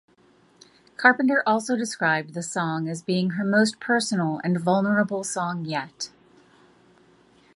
[0.97, 6.09] Carpenter also described the song as being her most personal and vulnerable song yet.